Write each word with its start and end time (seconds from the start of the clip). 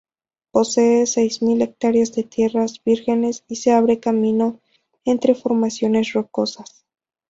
Posee 0.49 1.05
seis 1.05 1.43
mil 1.43 1.61
hectáreas 1.61 2.11
de 2.13 2.23
tierras 2.23 2.83
vírgenes 2.83 3.43
y 3.47 3.57
se 3.57 3.69
abre 3.69 3.99
camino 3.99 4.59
entre 5.05 5.35
formaciones 5.35 6.13
rocosas. 6.13 6.87